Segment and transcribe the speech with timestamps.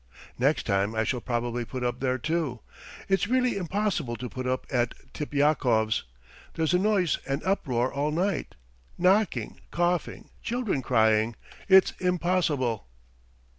[0.39, 2.61] "Next time I shall probably put up there too.
[3.07, 6.05] It's really impossible to put up at Tipyakov's!
[6.55, 8.55] There's noise and uproar all night!
[8.97, 11.35] Knocking, coughing, children crying....
[11.69, 12.87] It's impossible!"